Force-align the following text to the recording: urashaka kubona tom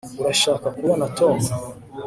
urashaka 0.21 0.67
kubona 0.77 1.05
tom 1.17 1.37